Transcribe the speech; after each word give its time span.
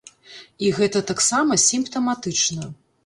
І 0.67 0.71
гэта 0.77 1.03
таксама 1.11 1.59
сімптаматычна. 1.67 2.71